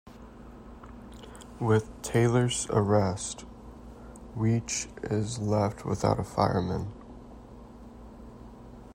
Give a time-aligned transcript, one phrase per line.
[1.59, 3.45] With Taylor's arrest,
[4.35, 6.91] Weech is left without a fireman.